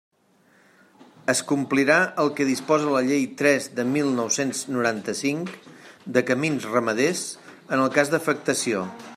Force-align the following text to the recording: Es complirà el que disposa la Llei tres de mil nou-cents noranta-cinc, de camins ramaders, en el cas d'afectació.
Es 1.33 1.41
complirà 1.51 1.97
el 2.23 2.31
que 2.39 2.47
disposa 2.51 2.95
la 2.95 3.03
Llei 3.09 3.21
tres 3.41 3.67
de 3.81 3.85
mil 3.97 4.09
nou-cents 4.21 4.63
noranta-cinc, 4.77 5.53
de 6.17 6.27
camins 6.31 6.69
ramaders, 6.73 7.25
en 7.77 7.85
el 7.87 7.97
cas 8.01 8.17
d'afectació. 8.17 8.87